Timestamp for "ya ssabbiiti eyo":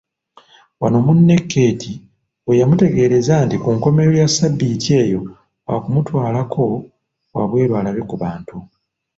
4.21-5.21